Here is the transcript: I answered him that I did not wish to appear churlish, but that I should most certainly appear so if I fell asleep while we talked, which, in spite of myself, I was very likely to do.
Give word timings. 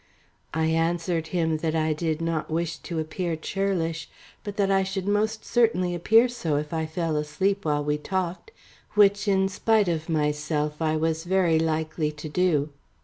I 0.55 0.65
answered 0.65 1.27
him 1.27 1.57
that 1.57 1.75
I 1.75 1.93
did 1.93 2.21
not 2.21 2.49
wish 2.49 2.77
to 2.79 2.97
appear 2.97 3.35
churlish, 3.35 4.09
but 4.43 4.57
that 4.57 4.71
I 4.71 4.81
should 4.81 5.07
most 5.07 5.45
certainly 5.45 5.93
appear 5.93 6.27
so 6.27 6.55
if 6.55 6.73
I 6.73 6.87
fell 6.87 7.15
asleep 7.15 7.65
while 7.65 7.83
we 7.83 7.99
talked, 7.99 8.49
which, 8.95 9.27
in 9.27 9.47
spite 9.47 9.87
of 9.87 10.09
myself, 10.09 10.81
I 10.81 10.97
was 10.97 11.25
very 11.25 11.59
likely 11.59 12.09
to 12.13 12.27
do. 12.27 12.69